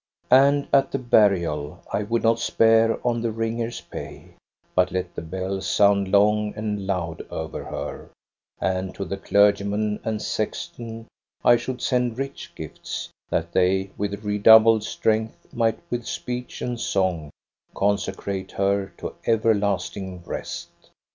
[0.31, 4.33] And at the burial I would not spare on the ringer's pay,
[4.73, 8.09] but let the bells sound long and loud over her;
[8.59, 11.05] and to the clergyman and sexton
[11.45, 17.29] I should send rich gifts, that they with redoubled strength might with speech and song
[17.75, 20.71] consecrate her to ever lasting rest.